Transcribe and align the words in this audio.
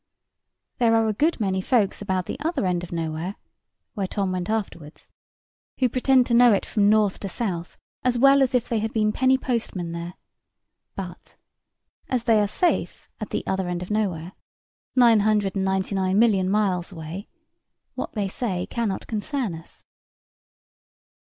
There 0.79 0.95
are 0.95 1.07
a 1.07 1.13
good 1.13 1.39
many 1.39 1.61
folks 1.61 2.01
about 2.01 2.25
the 2.25 2.39
Other 2.39 2.65
end 2.65 2.83
of 2.83 2.91
Nowhere 2.91 3.35
(where 3.93 4.07
Tom 4.07 4.31
went 4.31 4.49
afterwards), 4.49 5.11
who 5.77 5.89
pretend 5.89 6.25
to 6.25 6.33
know 6.33 6.51
it 6.53 6.65
from 6.65 6.89
north 6.89 7.19
to 7.19 7.29
south 7.29 7.77
as 8.01 8.17
well 8.17 8.41
as 8.41 8.55
if 8.55 8.67
they 8.67 8.79
had 8.79 8.93
been 8.93 9.11
penny 9.11 9.37
postmen 9.37 9.91
there; 9.91 10.15
but, 10.95 11.35
as 12.09 12.23
they 12.23 12.39
are 12.41 12.47
safe 12.47 13.11
at 13.19 13.29
the 13.29 13.45
Other 13.45 13.67
end 13.69 13.83
of 13.83 13.91
Nowhere, 13.91 14.31
nine 14.95 15.19
hundred 15.19 15.55
and 15.55 15.65
ninety 15.65 15.93
nine 15.93 16.17
million 16.17 16.49
miles 16.49 16.91
away, 16.91 17.27
what 17.93 18.13
they 18.13 18.27
say 18.27 18.65
cannot 18.65 19.05
concern 19.05 19.53
us. 19.53 19.85